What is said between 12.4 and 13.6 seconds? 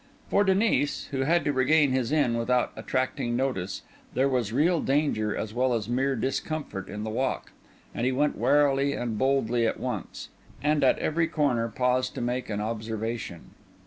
an observation.